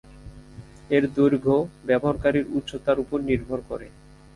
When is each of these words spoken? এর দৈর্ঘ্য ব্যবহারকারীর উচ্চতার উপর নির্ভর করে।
এর 0.89 1.03
দৈর্ঘ্য 1.15 1.55
ব্যবহারকারীর 1.87 2.45
উচ্চতার 2.57 2.97
উপর 3.03 3.17
নির্ভর 3.29 3.59
করে। 3.69 3.87